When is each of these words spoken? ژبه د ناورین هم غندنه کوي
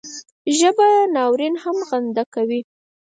ژبه 0.57 0.87
د 0.95 1.09
ناورین 1.15 1.55
هم 1.63 1.77
غندنه 1.89 2.23
کوي 2.33 2.61